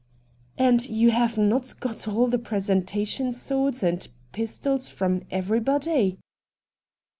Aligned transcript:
'And 0.57 0.89
you 0.89 1.11
have 1.11 1.37
not 1.37 1.79
got 1.79 2.07
all 2.07 2.25
the 2.25 2.39
presenta 2.39 3.05
tion 3.07 3.31
swords 3.31 3.83
and 3.83 4.07
pistols 4.31 4.89
from 4.89 5.21
everybody 5.29 6.17